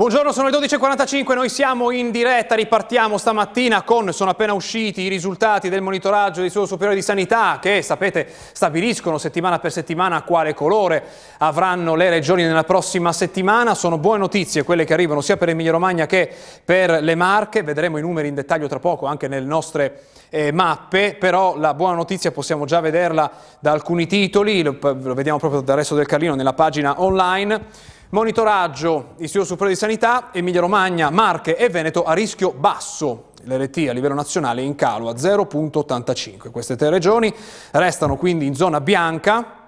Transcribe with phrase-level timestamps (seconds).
[0.00, 5.08] Buongiorno, sono le 12.45, noi siamo in diretta, ripartiamo stamattina con, sono appena usciti i
[5.08, 11.04] risultati del monitoraggio dell'Istituto Superiore di Sanità che, sapete, stabiliscono settimana per settimana quale colore
[11.36, 13.74] avranno le regioni nella prossima settimana.
[13.74, 16.32] Sono buone notizie quelle che arrivano sia per Emilia Romagna che
[16.64, 21.14] per le Marche, vedremo i numeri in dettaglio tra poco anche nelle nostre eh, mappe,
[21.20, 25.76] però la buona notizia possiamo già vederla da alcuni titoli, lo, lo vediamo proprio dal
[25.76, 27.88] resto del Carlino nella pagina online.
[28.12, 33.26] Monitoraggio Istituto Superiore di Sanità, Emilia Romagna, Marche e Veneto a rischio basso.
[33.44, 36.50] L'RT a livello nazionale in calo a 0.85.
[36.50, 37.32] Queste tre regioni
[37.70, 39.60] restano quindi in zona bianca,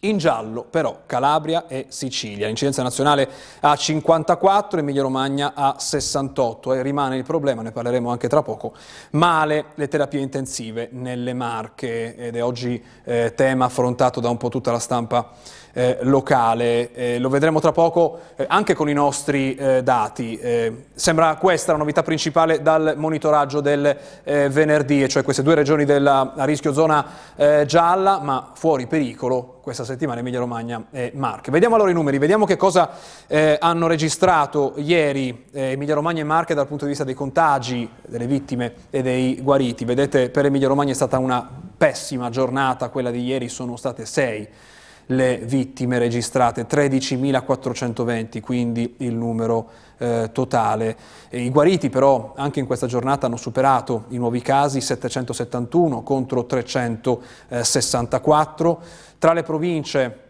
[0.00, 2.46] in giallo però Calabria e Sicilia.
[2.46, 3.28] L'incidenza nazionale
[3.60, 8.74] a 54, Emilia Romagna a 68 e rimane il problema, ne parleremo anche tra poco,
[9.10, 14.50] male le terapie intensive nelle Marche ed è oggi eh, tema affrontato da un po'
[14.50, 15.32] tutta la stampa
[15.76, 16.94] eh, locale.
[16.94, 20.38] Eh, lo vedremo tra poco eh, anche con i nostri eh, dati.
[20.38, 25.84] Eh, sembra questa la novità principale dal monitoraggio del eh, venerdì, cioè queste due regioni
[25.84, 27.24] della, a rischio zona
[27.66, 31.50] gialla, ma fuori pericolo questa settimana Emilia Romagna e Marche.
[31.50, 32.90] Vediamo allora i numeri, vediamo che cosa
[33.58, 38.72] hanno registrato ieri Emilia Romagna e Marche dal punto di vista dei contagi, delle vittime
[38.88, 39.84] e dei guariti.
[39.84, 44.48] Vedete per Emilia Romagna è stata una pessima giornata, quella di ieri sono state sei
[45.06, 50.96] le vittime registrate, 13.420 quindi il numero eh, totale.
[51.28, 56.44] E I guariti però anche in questa giornata hanno superato i nuovi casi, 771 contro
[56.44, 58.80] 364.
[59.18, 60.25] Tra le province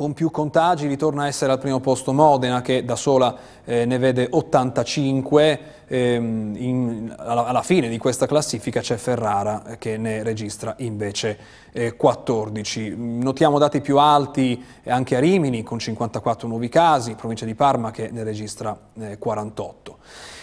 [0.00, 3.98] con più contagi ritorna a essere al primo posto Modena che da sola eh, ne
[3.98, 10.22] vede 85, ehm, in, alla, alla, fine di questa classifica c'è Ferrara eh, che ne
[10.22, 11.38] registra invece
[11.70, 12.94] eh, 14.
[12.96, 18.08] Notiamo dati più alti anche a Rimini con 54 nuovi casi, provincia di Parma che
[18.10, 18.74] ne registra
[19.18, 19.98] 48.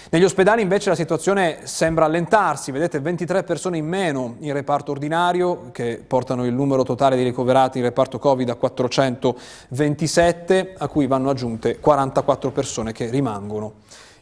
[0.10, 5.68] Negli ospedali invece la situazione sembra allentarsi, vedete 23 persone in meno in reparto ordinario
[5.74, 11.30] che portano il numero totale di ricoverati in reparto Covid a 427 a cui vanno
[11.30, 13.74] aggiunte 44 persone che rimangono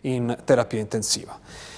[0.01, 1.37] in terapia intensiva.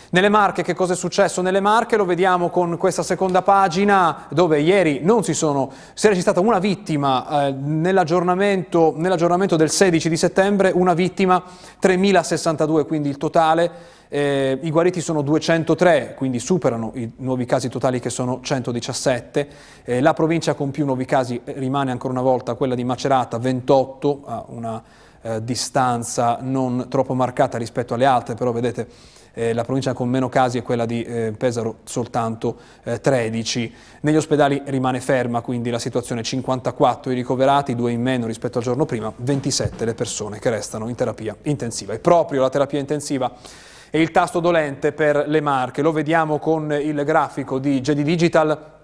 [0.09, 1.41] Nelle Marche che cosa è successo?
[1.41, 6.09] Nelle Marche lo vediamo con questa seconda pagina dove ieri non si, sono, si è
[6.09, 11.43] registrata una vittima eh, nell'aggiornamento, nell'aggiornamento del 16 di settembre, una vittima
[11.79, 17.99] 3062 quindi il totale eh, I guariti sono 203, quindi superano i nuovi casi totali
[17.99, 19.47] che sono 117.
[19.83, 24.21] Eh, la provincia con più nuovi casi rimane ancora una volta quella di Macerata, 28,
[24.25, 24.83] a una
[25.21, 28.87] eh, distanza non troppo marcata rispetto alle altre, però vedete
[29.33, 33.73] eh, la provincia con meno casi è quella di eh, Pesaro, soltanto eh, 13.
[34.01, 38.63] Negli ospedali rimane ferma quindi la situazione 54 i ricoverati, due in meno rispetto al
[38.63, 41.93] giorno prima, 27 le persone che restano in terapia intensiva.
[41.93, 43.31] E proprio la terapia intensiva
[43.89, 45.81] e il tasto dolente per le marche.
[45.81, 48.75] Lo vediamo con il grafico di JD Digital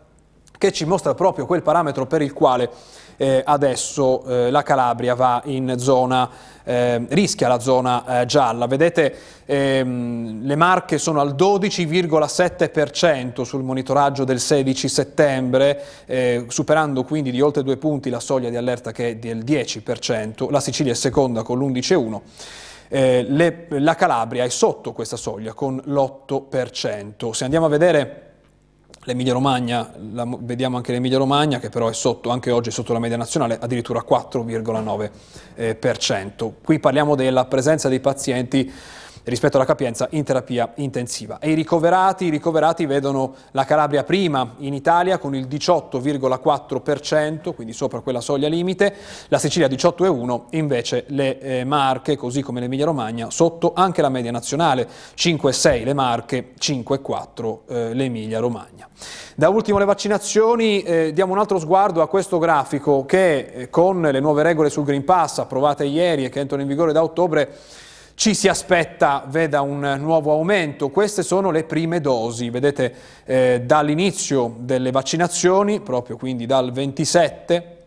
[0.58, 2.70] che ci mostra proprio quel parametro per il quale
[3.18, 6.28] eh, adesso eh, la Calabria va in zona,
[6.64, 8.66] eh, rischia la zona eh, gialla.
[8.66, 9.16] Vedete
[9.46, 17.42] ehm, le marche sono al 12,7% sul monitoraggio del 16 settembre, eh, superando quindi di
[17.42, 21.44] oltre due punti la soglia di allerta che è del 10%, la Sicilia è seconda
[21.44, 22.22] con l'11,1%.
[22.88, 27.32] Eh, le, la Calabria è sotto questa soglia con l'8%.
[27.32, 28.32] Se andiamo a vedere
[29.06, 32.94] l'Emilia Romagna, la, vediamo anche l'Emilia Romagna che però è sotto, anche oggi è sotto
[32.94, 35.10] la media nazionale, addirittura 4,9%.
[35.56, 38.72] Eh, Qui parliamo della presenza dei pazienti
[39.24, 41.40] rispetto alla capienza in terapia intensiva.
[41.40, 47.74] E i ricoverati, i ricoverati vedono la Calabria prima in Italia con il 18,4%, quindi
[47.74, 48.94] sopra quella soglia limite,
[49.30, 54.32] la Sicilia 18,1%, invece le eh, Marche, così come l'Emilia Romagna, sotto anche la media
[54.32, 58.88] nazionale, 5,6 le Marche, 5,4 eh, l'Emilia Romagna.
[59.36, 64.02] Da ultimo le vaccinazioni, eh, diamo un altro sguardo a questo grafico che eh, con
[64.02, 67.58] le nuove regole sul Green Pass approvate ieri e che entrano in vigore da ottobre
[68.16, 70.90] ci si aspetta veda un nuovo aumento.
[70.90, 72.94] Queste sono le prime dosi, vedete
[73.26, 77.78] eh, dall'inizio delle vaccinazioni, proprio quindi dal 27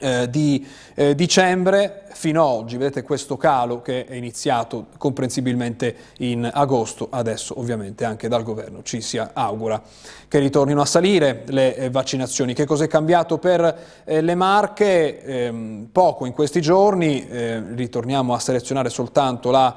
[0.00, 6.50] eh, di eh, dicembre fino ad oggi, vedete questo calo che è iniziato comprensibilmente in
[6.52, 9.80] agosto, adesso ovviamente anche dal governo ci si augura
[10.26, 12.54] che ritornino a salire le eh, vaccinazioni.
[12.54, 15.22] Che cosa è cambiato per eh, le Marche?
[15.22, 19.76] Ehm, poco in questi giorni, eh, ritorniamo a selezionare soltanto la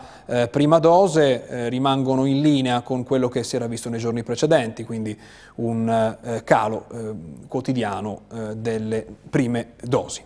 [0.49, 5.17] prima dose, rimangono in linea con quello che si era visto nei giorni precedenti, quindi
[5.55, 6.85] un calo
[7.49, 8.21] quotidiano
[8.55, 10.23] delle prime dosi.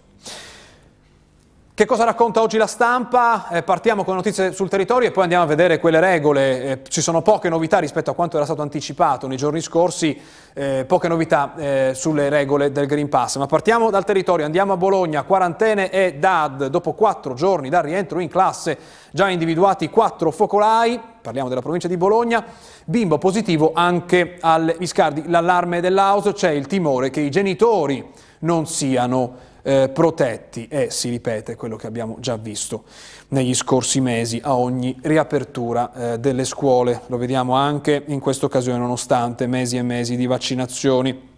[1.75, 3.49] Che cosa racconta oggi la stampa?
[3.49, 6.63] Eh, partiamo con notizie sul territorio e poi andiamo a vedere quelle regole.
[6.63, 10.17] Eh, ci sono poche novità rispetto a quanto era stato anticipato nei giorni scorsi,
[10.53, 13.35] eh, poche novità eh, sulle regole del Green Pass.
[13.35, 16.67] Ma partiamo dal territorio, andiamo a Bologna, quarantene e DAD.
[16.67, 18.77] Dopo quattro giorni dal rientro in classe,
[19.11, 22.41] già individuati quattro focolai, parliamo della provincia di Bologna,
[22.85, 25.25] bimbo positivo anche alle Viscardi.
[25.27, 31.55] L'allarme dell'auto, c'è il timore che i genitori non siano eh, protetti e si ripete
[31.55, 32.83] quello che abbiamo già visto
[33.29, 37.01] negli scorsi mesi a ogni riapertura eh, delle scuole.
[37.07, 41.33] Lo vediamo anche in questa occasione nonostante mesi e mesi di vaccinazioni.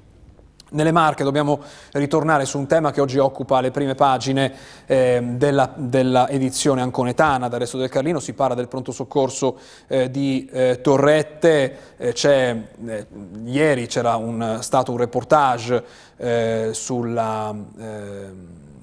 [0.69, 1.61] Nelle Marche dobbiamo
[1.93, 4.53] ritornare su un tema che oggi occupa le prime pagine
[4.85, 10.11] eh, della, della, edizione anconetana del Resto del Carlino, si parla del pronto soccorso eh,
[10.11, 13.07] di eh, Torrette, eh, eh,
[13.45, 15.83] ieri c'era stato un reportage
[16.17, 17.55] eh, sulla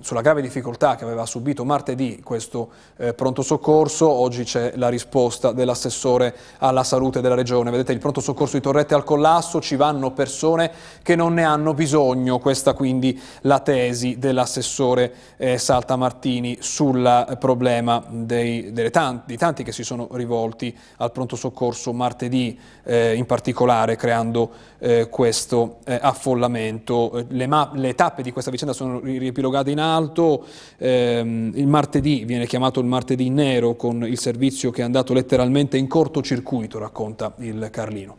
[0.04, 2.68] sulla grave difficoltà che aveva subito martedì questo
[2.98, 7.70] eh, pronto soccorso, oggi c'è la risposta dell'assessore alla salute della regione.
[7.70, 10.70] Vedete il pronto soccorso di Torrette al collasso, ci vanno persone
[11.02, 18.04] che non ne hanno bisogno, questa quindi la tesi dell'assessore eh, Salta Martini sul problema
[18.06, 23.96] dei, tanti, di tanti che si sono rivolti al pronto soccorso martedì eh, in particolare
[23.96, 27.24] creando eh, questo eh, affollamento.
[27.28, 30.44] Le, le tappe di questa vicenda sono riepilogate in alto alto,
[30.78, 35.76] ehm, il martedì viene chiamato il martedì nero con il servizio che è andato letteralmente
[35.76, 38.16] in cortocircuito, racconta il Carlino.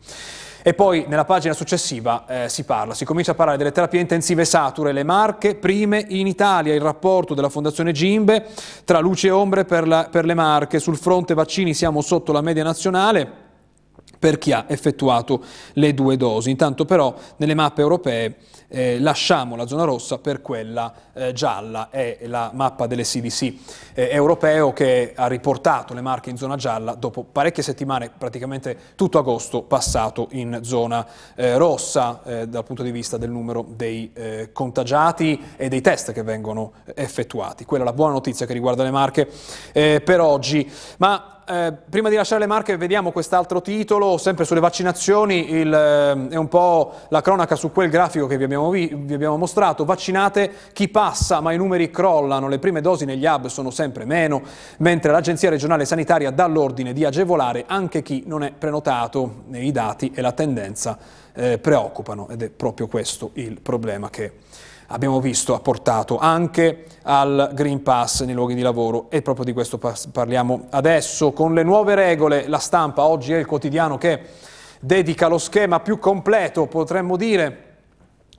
[0.68, 4.46] E poi nella pagina successiva eh, si parla, si comincia a parlare delle terapie intensive
[4.46, 8.48] sature, le marche prime in Italia, il rapporto della Fondazione Gimbe
[8.84, 12.42] tra luci e ombre per, la, per le marche, sul fronte vaccini siamo sotto la
[12.42, 13.44] media nazionale,
[14.18, 15.44] per chi ha effettuato
[15.74, 16.50] le due dosi.
[16.50, 22.20] Intanto però nelle mappe europee eh, lasciamo la zona rossa per quella eh, gialla, è
[22.24, 23.54] la mappa delle CDC
[23.94, 29.18] eh, europeo che ha riportato le marche in zona gialla dopo parecchie settimane, praticamente tutto
[29.18, 34.50] agosto passato in zona eh, rossa eh, dal punto di vista del numero dei eh,
[34.52, 37.66] contagiati e dei test che vengono effettuati.
[37.66, 39.28] Quella è la buona notizia che riguarda le marche
[39.72, 40.70] per oggi.
[40.98, 46.28] Ma eh, prima di lasciare le marche vediamo quest'altro titolo, sempre sulle vaccinazioni, il, eh,
[46.30, 49.86] è un po' la cronaca su quel grafico che vi abbiamo, vi, vi abbiamo, mostrato,
[49.86, 54.42] vaccinate chi passa ma i numeri crollano, le prime dosi negli hub sono sempre meno,
[54.78, 60.12] mentre l'Agenzia regionale sanitaria dà l'ordine di agevolare anche chi non è prenotato, i dati
[60.14, 60.98] e la tendenza
[61.34, 64.34] eh, preoccupano ed è proprio questo il problema che
[64.88, 69.54] abbiamo visto ha portato anche al Green Pass nei luoghi di lavoro e proprio di
[69.54, 69.80] questo
[70.12, 71.32] parliamo adesso.
[71.32, 74.22] Con le nuove regole la stampa oggi è il quotidiano che
[74.80, 77.65] dedica lo schema più completo, potremmo dire,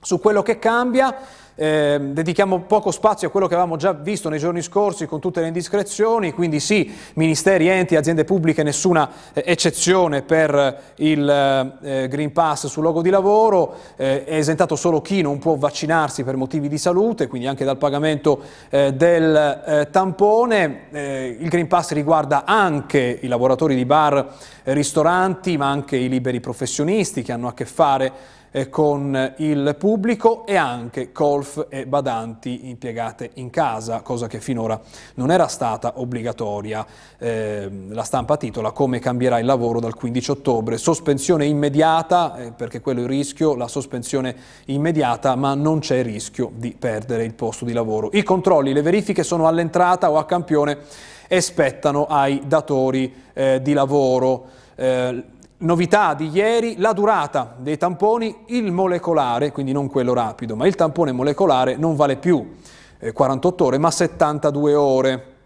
[0.01, 1.15] su quello che cambia
[1.59, 5.41] eh, dedichiamo poco spazio a quello che avevamo già visto nei giorni scorsi con tutte
[5.41, 12.31] le indiscrezioni, quindi sì, ministeri, enti, aziende pubbliche, nessuna eh, eccezione per il eh, Green
[12.31, 16.67] Pass sul luogo di lavoro, eh, è esentato solo chi non può vaccinarsi per motivi
[16.67, 18.39] di salute, quindi anche dal pagamento
[18.69, 21.35] eh, del eh, tampone.
[21.39, 24.35] il Green Pass riguarda anche i lavoratori di bar,
[24.65, 30.45] ristoranti, ma anche i liberi professionisti che hanno a che fare eh, con il pubblico
[30.45, 34.79] e anche colf e badanti impiegate in casa, cosa che finora
[35.15, 36.85] non era stata obbligatoria.
[37.19, 42.81] Eh, la stampa titola come cambierà il lavoro dal 15 ottobre, sospensione immediata, eh, perché
[42.81, 44.35] quello è il rischio, la sospensione
[44.65, 48.09] immediata, ma non c'è rischio di perdere il posto di lavoro.
[48.13, 50.79] I controlli, le verifiche sono all'entrata o a campione
[51.27, 54.45] e spettano ai datori eh, di lavoro.
[55.59, 60.75] Novità di ieri, la durata dei tamponi, il molecolare, quindi non quello rapido, ma il
[60.75, 62.55] tampone molecolare non vale più
[63.11, 65.36] 48 eh, ore ma 72 ore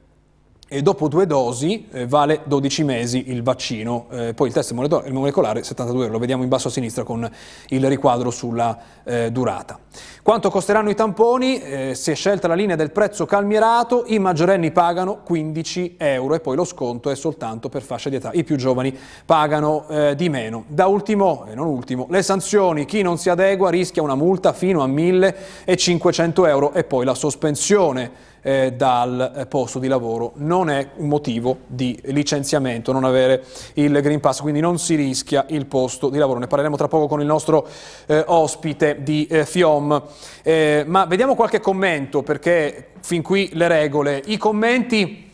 [0.74, 5.64] e dopo due dosi eh, vale 12 mesi il vaccino, eh, poi il test molecolare
[5.64, 7.30] 72 euro, lo vediamo in basso a sinistra con
[7.68, 9.78] il riquadro sulla eh, durata.
[10.24, 11.62] Quanto costeranno i tamponi?
[11.62, 16.40] Eh, si è scelta la linea del prezzo calmierato, i maggiorenni pagano 15 euro e
[16.40, 20.30] poi lo sconto è soltanto per fascia di età, i più giovani pagano eh, di
[20.30, 20.64] meno.
[20.68, 24.82] Da ultimo, e non ultimo, le sanzioni, chi non si adegua rischia una multa fino
[24.82, 30.34] a 1.500 euro e poi la sospensione eh, dal eh, posto di lavoro.
[30.36, 33.44] Non è un motivo di licenziamento non avere
[33.74, 36.40] il Green Pass, quindi non si rischia il posto di lavoro.
[36.40, 37.68] Ne parleremo tra poco con il nostro
[38.06, 40.02] eh, ospite di eh, FIOM.
[40.44, 44.22] Eh, ma vediamo qualche commento perché fin qui le regole.
[44.26, 45.30] I commenti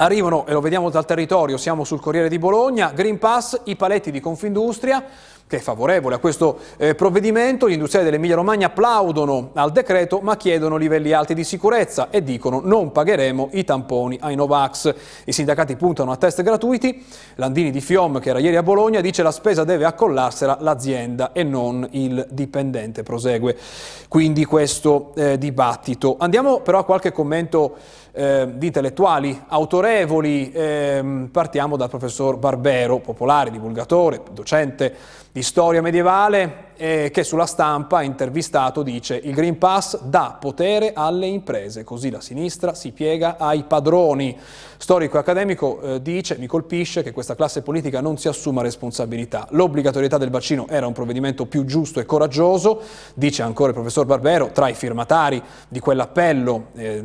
[0.00, 4.12] Arrivano, e lo vediamo dal territorio, siamo sul Corriere di Bologna, Green Pass, i paletti
[4.12, 5.02] di Confindustria,
[5.44, 7.68] che è favorevole a questo eh, provvedimento.
[7.68, 12.60] Gli industriali dell'Emilia Romagna applaudono al decreto ma chiedono livelli alti di sicurezza e dicono
[12.62, 14.94] non pagheremo i tamponi ai Novax.
[15.24, 17.04] I sindacati puntano a test gratuiti.
[17.36, 21.42] Landini di Fiom, che era ieri a Bologna, dice la spesa deve accollarsela l'azienda e
[21.42, 23.02] non il dipendente.
[23.02, 23.56] Prosegue
[24.06, 26.16] quindi questo eh, dibattito.
[26.20, 27.76] Andiamo però a qualche commento
[28.18, 30.50] eh, di intellettuali autorevoli.
[30.50, 34.92] Eh, partiamo dal professor Barbero, popolare, divulgatore, docente
[35.38, 41.28] di storia medievale, eh, che sulla stampa, intervistato, dice il Green Pass dà potere alle
[41.28, 44.36] imprese, così la sinistra si piega ai padroni.
[44.76, 49.46] Storico accademico eh, dice, mi colpisce che questa classe politica non si assuma responsabilità.
[49.50, 52.80] L'obbligatorietà del vaccino era un provvedimento più giusto e coraggioso,
[53.14, 57.04] dice ancora il professor Barbero, tra i firmatari di quell'appello eh,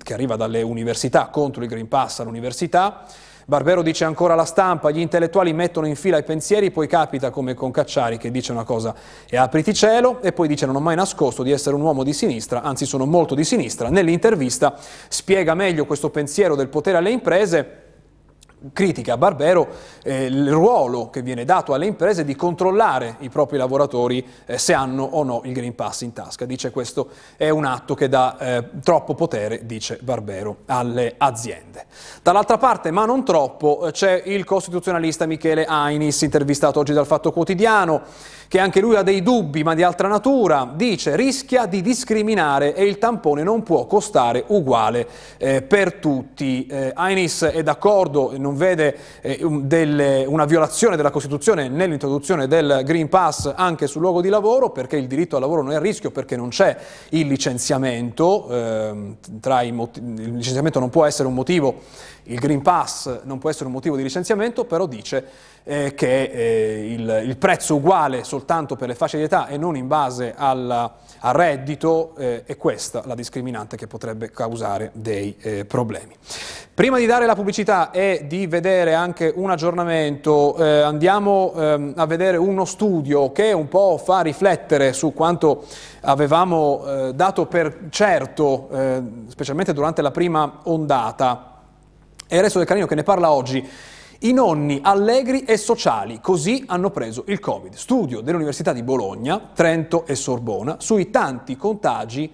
[0.00, 3.04] che arriva dalle università contro il Green Pass all'università.
[3.46, 7.54] Barbero dice ancora alla stampa, gli intellettuali mettono in fila i pensieri, poi capita come
[7.54, 8.94] con Cacciari che dice una cosa
[9.28, 12.12] e apriti cielo e poi dice non ho mai nascosto di essere un uomo di
[12.12, 13.90] sinistra, anzi sono molto di sinistra.
[13.90, 14.76] Nell'intervista
[15.08, 17.83] spiega meglio questo pensiero del potere alle imprese
[18.72, 19.68] critica Barbero
[20.02, 24.72] eh, il ruolo che viene dato alle imprese di controllare i propri lavoratori eh, se
[24.72, 26.44] hanno o no il Green Pass in tasca.
[26.44, 31.86] Dice questo è un atto che dà eh, troppo potere, dice Barbero, alle aziende.
[32.22, 37.32] Dall'altra parte, ma non troppo, eh, c'è il costituzionalista Michele Ainis, intervistato oggi dal Fatto
[37.32, 38.02] Quotidiano,
[38.54, 42.84] che anche lui ha dei dubbi, ma di altra natura, dice rischia di discriminare e
[42.84, 45.08] il tampone non può costare uguale
[45.38, 46.64] eh, per tutti.
[46.64, 53.08] Eh, Ainis è d'accordo, non vede eh, delle, una violazione della Costituzione nell'introduzione del Green
[53.08, 56.12] Pass anche sul luogo di lavoro, perché il diritto al lavoro non è a rischio,
[56.12, 56.76] perché non c'è
[57.08, 61.80] il licenziamento, ehm, il licenziamento non può essere un motivo
[62.24, 65.24] il Green Pass non può essere un motivo di licenziamento, però dice
[65.64, 69.76] eh, che eh, il, il, prezzo uguale soltanto per le fasce di età e non
[69.76, 75.64] in base al, al reddito eh, è questa la discriminante che potrebbe causare dei eh,
[75.64, 76.14] problemi.
[76.74, 82.04] Prima di dare la pubblicità e di vedere anche un aggiornamento, eh, andiamo ehm, a
[82.04, 85.64] vedere uno studio che un po' fa riflettere su quanto
[86.00, 88.68] avevamo eh, dato per certo,
[89.28, 91.60] specialmente durante la prima ondata,
[92.28, 93.66] il resto del canino che ne parla oggi.
[94.24, 97.74] I nonni allegri e sociali, così hanno preso il Covid.
[97.74, 102.32] Studio dell'Università di Bologna, Trento e Sorbona sui tanti contagi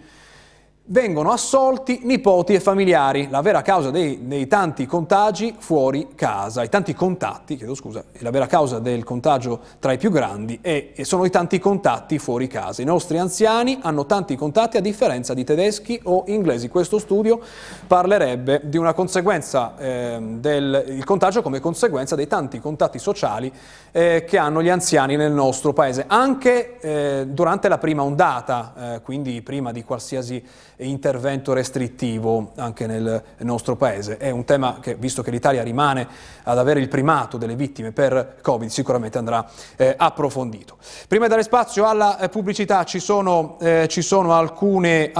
[0.90, 6.68] vengono assolti nipoti e familiari, la vera causa dei, dei, tanti contagi fuori casa, i
[6.68, 11.24] tanti contatti, chiedo scusa, la vera causa del contagio tra i più grandi è, sono
[11.24, 12.82] i tanti contatti fuori casa.
[12.82, 16.68] I nostri anziani hanno tanti contatti a differenza di tedeschi o inglesi.
[16.68, 17.38] Questo studio
[17.86, 23.52] parlerebbe di una conseguenza eh, del contagio come conseguenza dei tanti contatti sociali
[23.92, 29.00] eh, che hanno gli anziani nel nostro paese, anche eh, durante la prima ondata, eh,
[29.02, 30.42] quindi prima di qualsiasi
[30.86, 34.16] intervento restrittivo anche nel nostro Paese.
[34.16, 36.06] È un tema che, visto che l'Italia rimane
[36.44, 39.46] ad avere il primato delle vittime per Covid, sicuramente andrà
[39.76, 40.76] eh, approfondito.
[41.06, 45.10] Prima di dare spazio alla eh, pubblicità ci sono, eh, ci sono alcune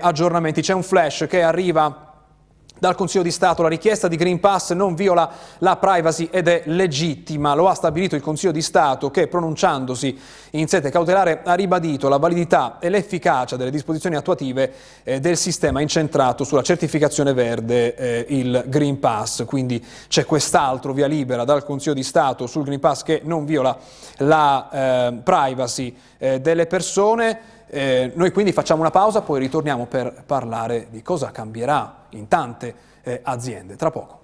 [0.00, 0.60] aggiornamenti.
[0.60, 2.09] C'è un flash che arriva
[2.80, 3.62] dal Consiglio di Stato.
[3.62, 7.54] La richiesta di Green Pass non viola la privacy ed è legittima.
[7.54, 10.18] Lo ha stabilito il Consiglio di Stato che, pronunciandosi
[10.52, 14.72] in sede cautelare, ha ribadito la validità e l'efficacia delle disposizioni attuative
[15.04, 19.44] eh, del sistema incentrato sulla certificazione verde, eh, il Green Pass.
[19.44, 23.76] Quindi c'è quest'altro via libera dal Consiglio di Stato sul Green Pass che non viola
[24.18, 27.58] la eh, privacy eh, delle persone.
[27.68, 32.74] Eh, noi quindi facciamo una pausa, poi ritorniamo per parlare di cosa cambierà in tante
[33.02, 33.76] eh, aziende.
[33.76, 34.19] Tra poco.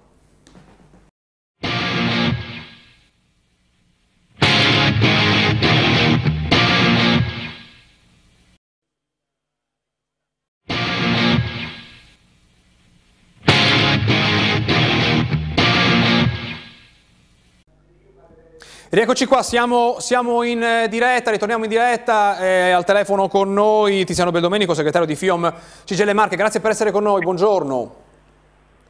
[18.89, 24.05] Rieccoci qua, siamo, siamo, in eh, diretta, ritorniamo in diretta, eh, al telefono con noi
[24.05, 25.53] Tiziano Beldomenico, segretario di FIOM
[25.83, 27.95] Cigelle Marche, grazie per essere con noi, buongiorno.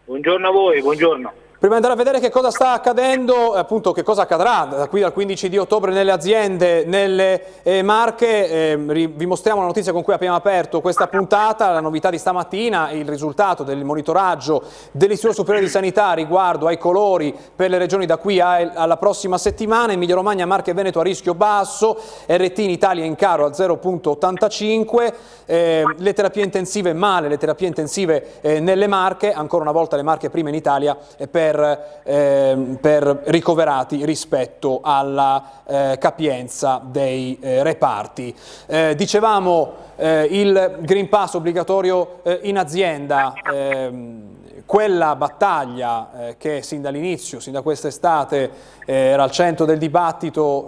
[0.05, 1.31] Buongiorno a voi, buongiorno.
[1.59, 5.01] Prima di andare a vedere che cosa sta accadendo, appunto che cosa accadrà da qui
[5.01, 10.03] al 15 di ottobre nelle aziende, nelle eh, Marche, eh, vi mostriamo la notizia con
[10.03, 14.61] cui abbiamo aperto questa puntata, la novità di stamattina, il risultato del monitoraggio
[14.91, 19.39] dell'Istituto Superiore di Sanità riguardo ai colori per le regioni da qui a, alla prossima
[19.39, 23.49] settimana, Emilia Romagna, Marche e Veneto a rischio basso, RT in Italia in caro a
[23.49, 25.13] 0.85,
[25.47, 30.03] eh, le terapie intensive male, le terapie intensive eh, nelle Marche, ancora una volta le
[30.03, 30.95] Marche prime in Italia
[31.31, 38.35] per per, eh, per ricoverati rispetto alla eh, capienza dei eh, reparti.
[38.65, 44.35] Eh, dicevamo eh, il Green Pass obbligatorio in azienda, ehm,
[44.67, 48.51] quella battaglia eh, che sin dall'inizio, sin da quest'estate,
[48.85, 50.67] eh, era al centro del dibattito,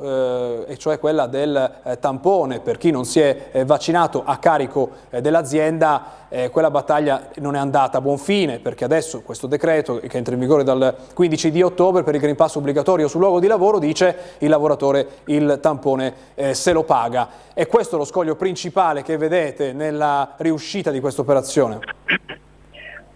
[0.65, 4.37] eh, e cioè quella del eh, tampone per chi non si è eh, vaccinato a
[4.37, 6.17] carico eh, dell'azienda,
[6.51, 10.39] quella battaglia non è andata a buon fine perché adesso questo decreto che entra in
[10.39, 14.35] vigore dal 15 di ottobre per il Green Pass obbligatorio sul luogo di lavoro dice
[14.37, 16.13] il lavoratore il tampone
[16.51, 17.29] se lo paga.
[17.51, 21.79] È questo lo scoglio principale che vedete nella riuscita di questa operazione?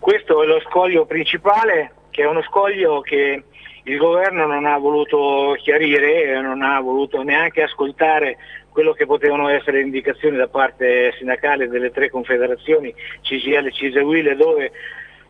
[0.03, 3.41] Questo è lo scoglio principale, che è uno scoglio che
[3.83, 8.35] il governo non ha voluto chiarire, non ha voluto neanche ascoltare
[8.69, 14.35] quello che potevano essere indicazioni da parte sindacale delle tre confederazioni, CGL, CISE e WIL,
[14.35, 14.73] dove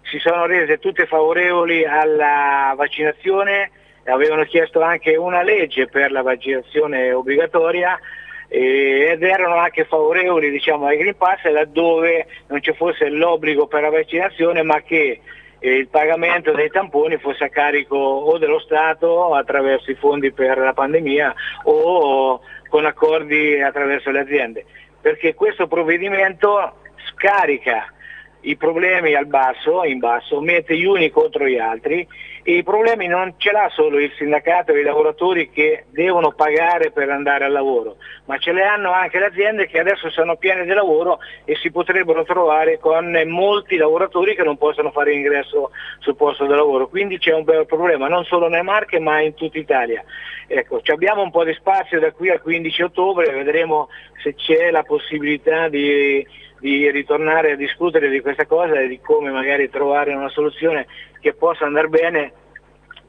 [0.09, 3.69] si sono rese tutte favorevoli alla vaccinazione,
[4.05, 7.99] avevano chiesto anche una legge per la vaccinazione obbligatoria
[8.55, 13.89] ed erano anche favorevoli diciamo, ai Green Pass laddove non ci fosse l'obbligo per la
[13.89, 15.22] vaccinazione ma che
[15.57, 20.60] eh, il pagamento dei tamponi fosse a carico o dello Stato attraverso i fondi per
[20.60, 21.33] la pandemia
[21.63, 24.65] o con accordi attraverso le aziende,
[25.01, 26.75] perché questo provvedimento
[27.07, 27.91] scarica
[28.41, 32.07] i problemi al basso, in basso, mette gli uni contro gli altri
[32.43, 36.91] e i problemi non ce l'ha solo il sindacato e i lavoratori che devono pagare
[36.91, 37.95] per andare al lavoro,
[38.25, 41.71] ma ce le hanno anche le aziende che adesso sono piene di lavoro e si
[41.71, 46.89] potrebbero trovare con molti lavoratori che non possono fare ingresso sul posto di lavoro.
[46.89, 50.03] Quindi c'è un bel problema, non solo nelle Marche ma in tutta Italia.
[50.47, 53.88] Ecco, abbiamo un po' di spazio da qui al 15 ottobre, vedremo
[54.21, 56.25] se c'è la possibilità di
[56.63, 60.88] di ritornare a discutere di questa cosa e di come magari trovare una soluzione
[61.20, 62.32] che possa andare bene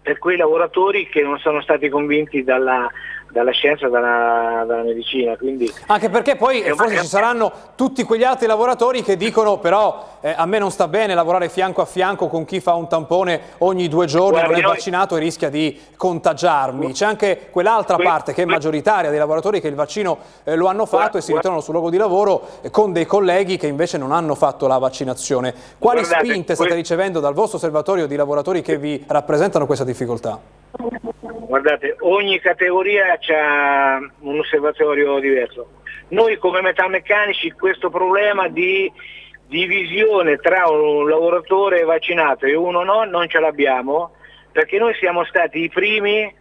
[0.03, 2.91] per quei lavoratori che non sono stati convinti dalla,
[3.35, 5.37] dalla scienza, dalla, dalla medicina.
[5.37, 10.33] Quindi Anche perché poi forse ci saranno tutti quegli altri lavoratori che dicono però eh,
[10.37, 13.89] a me non sta bene lavorare fianco a fianco con chi fa un tampone ogni
[13.89, 14.73] due giorni, Guardi, non è noi...
[14.73, 16.93] vaccinato e rischia di contagiarmi.
[16.93, 20.87] C'è anche quell'altra parte che è maggioritaria dei lavoratori che il vaccino eh, lo hanno
[20.87, 23.99] fatto Guarda, e si ritrovano sul luogo di lavoro eh, con dei colleghi che invece
[23.99, 25.53] non hanno fatto la vaccinazione.
[25.77, 30.63] Quali Guardate, spinte state ricevendo dal vostro osservatorio di lavoratori che vi rappresentano questa difficoltà?
[31.47, 35.83] Guardate, ogni categoria ha un osservatorio diverso.
[36.09, 38.91] Noi come metalmeccanici questo problema di
[39.47, 44.13] divisione tra un lavoratore vaccinato e uno no non ce l'abbiamo
[44.51, 46.33] perché noi siamo stati i primi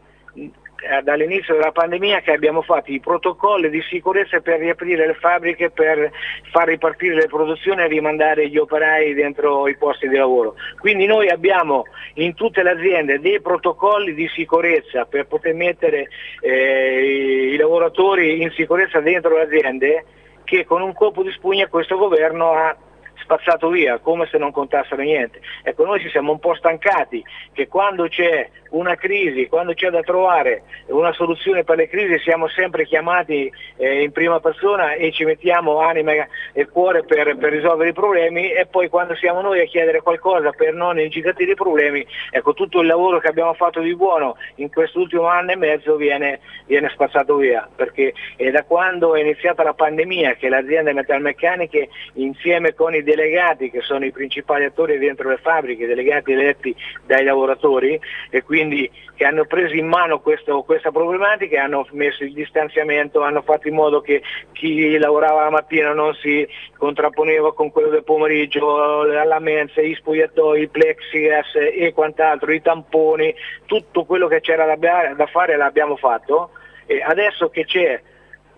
[1.04, 6.12] dall'inizio della pandemia che abbiamo fatto i protocolli di sicurezza per riaprire le fabbriche, per
[6.52, 10.56] far ripartire le produzioni e rimandare gli operai dentro i posti di lavoro.
[10.80, 16.10] Quindi noi abbiamo in tutte le aziende dei protocolli di sicurezza per poter mettere
[16.42, 20.06] eh, i lavoratori in sicurezza dentro le aziende
[20.44, 22.76] che con un colpo di spugna questo governo ha
[23.24, 25.42] spazzato via come se non contassero niente.
[25.64, 30.02] Ecco, noi ci siamo un po' stancati che quando c'è una crisi, quando c'è da
[30.02, 35.26] trovare una soluzione per le crisi siamo sempre chiamati eh, in prima persona e ci
[35.26, 36.12] mettiamo anima
[36.54, 40.52] e cuore per, per, risolvere i problemi e poi quando siamo noi a chiedere qualcosa
[40.52, 44.72] per non ingigantire i problemi, ecco tutto il lavoro che abbiamo fatto di buono in
[44.72, 49.74] quest'ultimo anno e mezzo viene, viene spazzato via, perché è da quando è iniziata la
[49.74, 55.30] pandemia che le aziende metalmeccaniche insieme con i delegati che sono i principali attori dentro
[55.30, 60.92] le fabbriche, delegati eletti dai lavoratori e quindi che hanno preso in mano questo, questa
[60.92, 64.22] problematica e hanno messo il distanziamento, hanno fatto in modo che
[64.52, 66.48] chi lavorava la mattina non si
[66.78, 73.34] contrapponeva con quello del pomeriggio, la mensa, gli spogliatoi, i plexiglass e quant'altro, i tamponi,
[73.66, 76.52] tutto quello che c'era da, da fare l'abbiamo fatto.
[76.86, 78.02] E adesso che c'è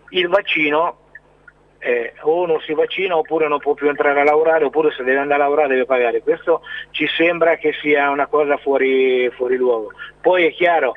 [0.10, 0.98] il vaccino
[1.86, 5.20] eh, o non si vaccina oppure non può più entrare a lavorare oppure se deve
[5.20, 6.22] andare a lavorare deve pagare.
[6.22, 9.92] Questo ci sembra che sia una cosa fuori, fuori luogo.
[10.20, 10.96] Poi è chiaro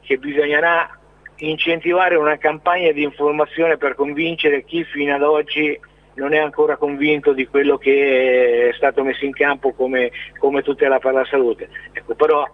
[0.00, 0.98] che bisognerà
[1.36, 5.78] incentivare una campagna di informazione per convincere chi fino ad oggi
[6.14, 10.98] non è ancora convinto di quello che è stato messo in campo come, come tutela
[10.98, 11.68] per la salute.
[11.92, 12.48] Ecco, però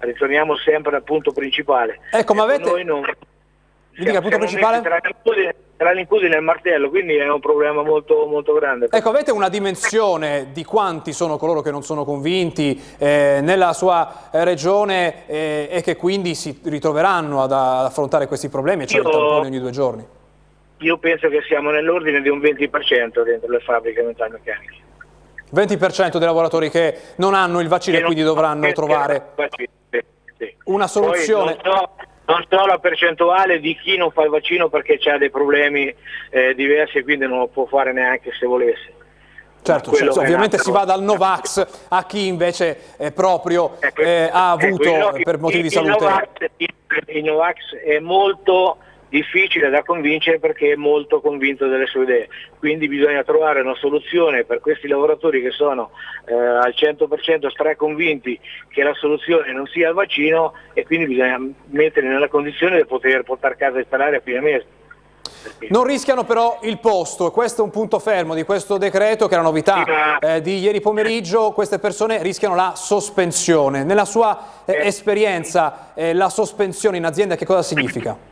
[0.00, 2.00] ritorniamo sempre al punto principale.
[2.12, 2.84] Ecco, ma ecco, avete...
[2.84, 3.00] Non...
[3.00, 4.82] Mi dica, punto principale?
[4.82, 5.00] Tra
[5.92, 8.88] l'incudine e il martello, quindi è un problema molto, molto grande.
[8.90, 14.28] Ecco, avete una dimensione di quanti sono coloro che non sono convinti eh, nella sua
[14.32, 19.06] regione eh, e che quindi si ritroveranno ad, ad affrontare questi problemi, cioè Io...
[19.06, 20.06] il tampone ogni due giorni?
[20.78, 24.86] Io penso che siamo nell'ordine di un 20% dentro le fabbriche metalmeccaniche.
[25.54, 29.30] 20% dei lavoratori che non hanno il vaccino e quindi dovranno trovare
[30.64, 31.56] una soluzione.
[31.62, 31.90] So,
[32.28, 35.92] non so, la percentuale di chi non fa il vaccino perché ha dei problemi
[36.30, 38.92] eh, diversi e quindi non lo può fare neanche se volesse.
[39.62, 42.78] Certo, certo ovviamente si va dal Novax a chi invece
[43.14, 45.96] proprio ecco, eh, ha avuto ecco, per motivi di salute.
[45.96, 46.74] Il Novax, il,
[47.06, 52.88] il Novax è molto difficile da convincere perché è molto convinto delle sue idee, quindi
[52.88, 55.90] bisogna trovare una soluzione per questi lavoratori che sono
[56.26, 62.08] eh, al 100% straconvinti che la soluzione non sia il vaccino e quindi bisogna metterli
[62.08, 64.66] nella condizione di poter portare a casa il salario a fine mese.
[65.68, 69.36] Non rischiano però il posto, questo è un punto fermo di questo decreto che è
[69.36, 73.84] la novità eh, di ieri pomeriggio, queste persone rischiano la sospensione.
[73.84, 78.27] Nella sua eh, esperienza eh, la sospensione in azienda che cosa significa?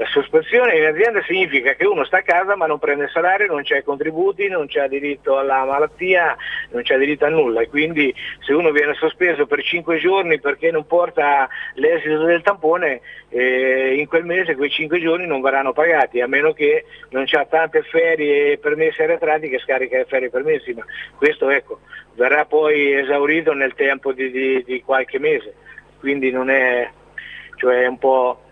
[0.00, 3.62] La sospensione in azienda significa che uno sta a casa ma non prende salario, non
[3.62, 6.34] c'è contributi, non c'è diritto alla malattia,
[6.70, 7.60] non c'è diritto a nulla.
[7.60, 13.02] E quindi se uno viene sospeso per 5 giorni perché non porta l'esito del tampone,
[13.28, 17.44] eh, in quel mese quei 5 giorni non verranno pagati, a meno che non c'ha
[17.44, 20.84] tante ferie e permessi arretrati che scarica le ferie permessi, ma
[21.18, 21.80] questo ecco,
[22.14, 25.56] verrà poi esaurito nel tempo di, di, di qualche mese,
[25.98, 26.88] quindi non è,
[27.56, 28.44] cioè è un po'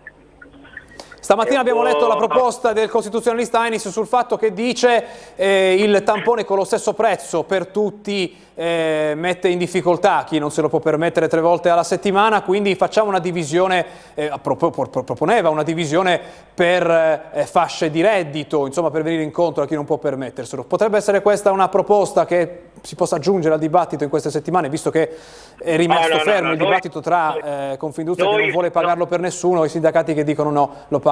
[1.19, 5.05] Stamattina abbiamo letto la proposta del costituzionalista Ainis sul fatto che dice
[5.35, 10.51] eh, il tampone con lo stesso prezzo per tutti eh, mette in difficoltà chi non
[10.51, 15.63] se lo può permettere tre volte alla settimana, quindi facciamo una divisione, eh, proponeva una
[15.63, 16.19] divisione
[16.53, 20.65] per eh, fasce di reddito, insomma per venire incontro a chi non può permetterselo.
[20.65, 24.89] Potrebbe essere questa una proposta che si possa aggiungere al dibattito in queste settimane, visto
[24.89, 25.09] che
[25.57, 28.71] è rimasto no, no, fermo no, il noi, dibattito tra eh, Confindustria che non vuole
[28.71, 31.08] pagarlo per nessuno e i sindacati che dicono no, lo pagano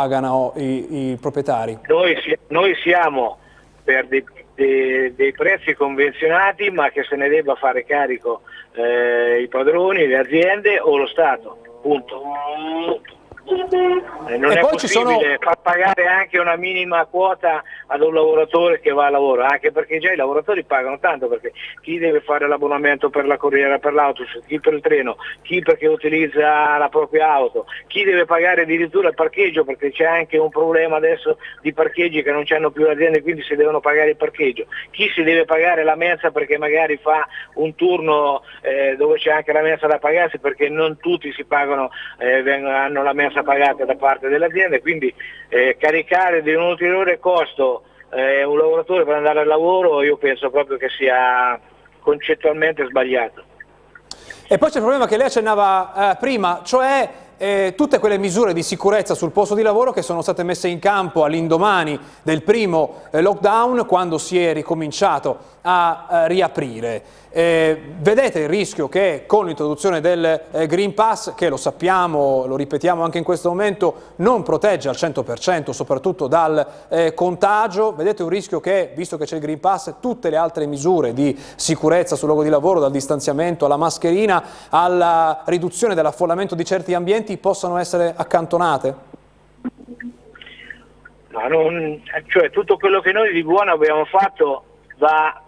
[0.56, 1.78] i, i proprietari.
[1.88, 2.16] Noi,
[2.48, 3.38] noi, siamo
[3.84, 4.24] per dei,
[4.56, 8.42] dei, dei, prezzi convenzionati ma che se ne debba fare carico
[8.74, 12.22] eh, i padroni, le aziende o lo Stato, punto.
[12.22, 13.17] punto.
[13.48, 15.20] Non e è possibile sono...
[15.40, 20.00] far pagare anche una minima quota ad un lavoratore che va a lavoro, anche perché
[20.00, 24.40] già i lavoratori pagano tanto, perché chi deve fare l'abbonamento per la corriera, per l'autobus,
[24.46, 29.16] chi per il treno, chi perché utilizza la propria auto, chi deve pagare addirittura il
[29.16, 33.22] parcheggio, perché c'è anche un problema adesso di parcheggi che non hanno più le aziende,
[33.22, 37.26] quindi si devono pagare il parcheggio, chi si deve pagare la mensa perché magari fa
[37.56, 41.92] un turno eh, dove c'è anche la mensa da pagarsi, perché non tutti si pagano,
[42.20, 45.14] eh, hanno la mensa pagata da parte dell'azienda, quindi
[45.50, 50.50] eh, caricare di un ulteriore costo eh, un lavoratore per andare al lavoro io penso
[50.50, 51.60] proprio che sia
[52.00, 53.44] concettualmente sbagliato.
[54.48, 58.54] E poi c'è il problema che lei accennava eh, prima, cioè eh, tutte quelle misure
[58.54, 63.02] di sicurezza sul posto di lavoro che sono state messe in campo all'indomani del primo
[63.12, 67.04] eh, lockdown quando si è ricominciato a eh, riaprire.
[67.30, 72.56] Eh, vedete il rischio che con l'introduzione del eh, Green Pass, che lo sappiamo, lo
[72.56, 78.30] ripetiamo anche in questo momento, non protegge al 100% soprattutto dal eh, contagio, vedete un
[78.30, 82.28] rischio che, visto che c'è il Green Pass, tutte le altre misure di sicurezza sul
[82.28, 88.14] luogo di lavoro, dal distanziamento alla mascherina, alla riduzione dell'affollamento di certi ambienti, possano essere
[88.16, 88.96] accantonate?
[91.32, 94.64] Ma non, cioè, tutto quello che noi di buono abbiamo fatto
[94.98, 95.42] va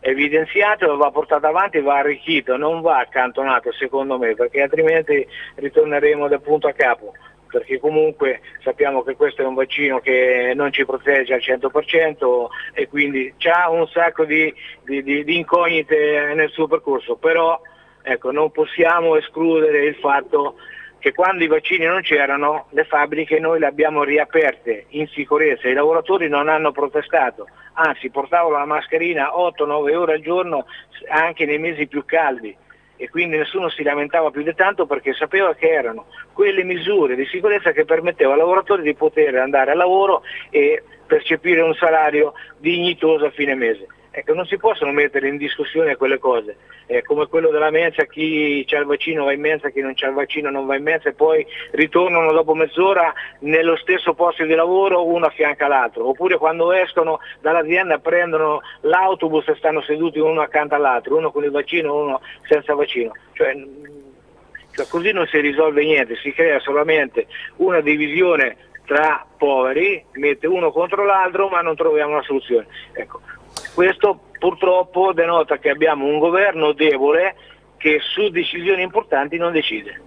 [0.00, 6.38] evidenziato, va portato avanti, va arricchito, non va accantonato secondo me, perché altrimenti ritorneremo da
[6.38, 7.12] punto a capo
[7.54, 12.88] perché comunque sappiamo che questo è un vaccino che non ci protegge al 100% e
[12.88, 17.60] quindi ha un sacco di, di, di, di, incognite nel suo percorso, però
[18.02, 20.56] ecco, non possiamo escludere il fatto
[21.04, 25.74] che quando i vaccini non c'erano le fabbriche noi le abbiamo riaperte in sicurezza, i
[25.74, 30.64] lavoratori non hanno protestato, anzi portavano la mascherina 8-9 ore al giorno
[31.10, 32.56] anche nei mesi più caldi
[32.96, 37.26] e quindi nessuno si lamentava più di tanto perché sapeva che erano quelle misure di
[37.26, 43.26] sicurezza che permettevano ai lavoratori di poter andare al lavoro e percepire un salario dignitoso
[43.26, 43.88] a fine mese.
[44.16, 48.64] Ecco, non si possono mettere in discussione quelle cose, eh, come quello della mensa, chi
[48.70, 51.08] ha il vaccino va in mensa, chi non ha il vaccino non va in mensa
[51.08, 56.38] e poi ritornano dopo mezz'ora nello stesso posto di lavoro uno a fianco all'altro, oppure
[56.38, 62.00] quando escono dall'azienda prendono l'autobus e stanno seduti uno accanto all'altro, uno con il vaccino
[62.00, 63.10] uno senza vaccino.
[63.32, 63.52] Cioè,
[64.74, 70.70] cioè, così non si risolve niente, si crea solamente una divisione tra poveri, mette uno
[70.70, 72.66] contro l'altro ma non troviamo una soluzione.
[72.92, 73.20] Ecco,
[73.74, 77.34] questo purtroppo denota che abbiamo un governo debole
[77.76, 80.00] che su decisioni importanti non decide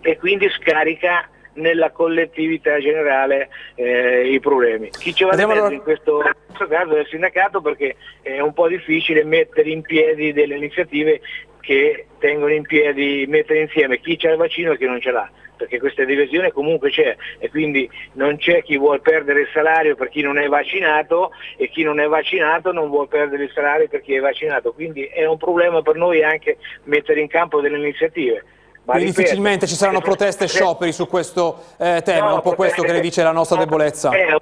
[0.00, 4.90] e quindi scarica nella collettività generale eh, i problemi.
[4.90, 8.68] Chi ci va in questo, in questo caso è il sindacato perché è un po'
[8.68, 11.20] difficile mettere in piedi delle iniziative
[11.64, 15.30] che tengono in piedi, mettere insieme chi c'ha il vaccino e chi non ce l'ha
[15.56, 20.08] perché questa divisione comunque c'è e quindi non c'è chi vuole perdere il salario per
[20.08, 24.02] chi non è vaccinato e chi non è vaccinato non vuole perdere il salario per
[24.02, 28.44] chi è vaccinato, quindi è un problema per noi anche mettere in campo delle iniziative.
[28.84, 32.34] Ma Quindi ripeto, difficilmente ci saranno proteste e scioperi su questo eh, tema, no, è
[32.34, 34.10] un po' questo che le dice la nostra debolezza.
[34.10, 34.38] È un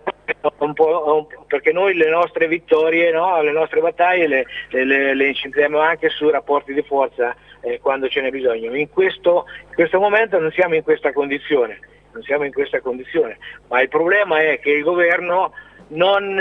[1.46, 6.28] perché noi le nostre vittorie, no, le nostre battaglie le, le, le incentriamo anche su
[6.28, 8.74] rapporti di forza eh, quando ce n'è bisogno.
[8.74, 11.78] In questo, in questo momento non siamo in questa condizione,
[12.12, 15.52] non siamo in questa condizione, ma il problema è che il governo
[15.88, 16.40] non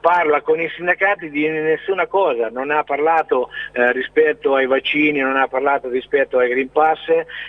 [0.00, 5.36] parla con i sindacati di nessuna cosa, non ha parlato eh, rispetto ai vaccini, non
[5.36, 6.98] ha parlato rispetto ai Green Pass,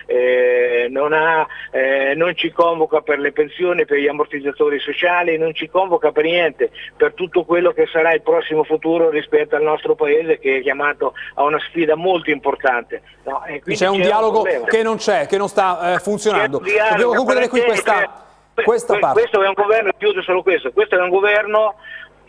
[0.05, 5.53] eh, non, ha, eh, non, ci convoca per le pensioni, per gli ammortizzatori sociali, non
[5.53, 9.95] ci convoca per niente, per tutto quello che sarà il prossimo futuro rispetto al nostro
[9.95, 13.01] Paese che è chiamato a una sfida molto importante.
[13.23, 13.43] No?
[13.65, 16.59] c'è un dialogo un che non c'è, che non sta eh, funzionando.
[16.59, 18.27] Dobbiamo concludere qui questa,
[18.63, 19.19] questa parte.
[19.19, 21.75] Questo è un governo, chiudo solo questo, questo è un governo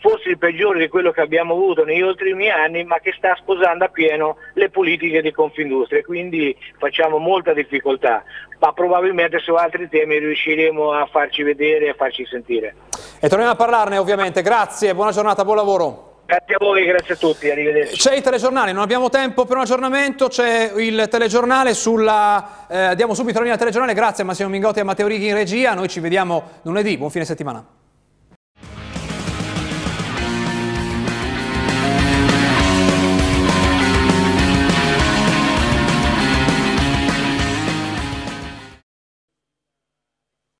[0.01, 3.85] forse il peggiore di quello che abbiamo avuto negli ultimi anni, ma che sta sposando
[3.85, 8.23] appieno le politiche di Confindustria, quindi facciamo molta difficoltà,
[8.59, 12.75] ma probabilmente su altri temi riusciremo a farci vedere e a farci sentire.
[13.19, 16.09] E torniamo a parlarne ovviamente, grazie, buona giornata, buon lavoro.
[16.25, 17.97] Grazie a voi, grazie a tutti, arrivederci.
[17.97, 22.65] C'è il telegiornale, non abbiamo tempo per un aggiornamento, c'è il telegiornale sulla...
[22.69, 25.27] Eh, diamo subito la linea al telegiornale, grazie a Massimo Mingotti e a Matteo Righi
[25.27, 27.80] in regia, noi ci vediamo lunedì, buon fine settimana.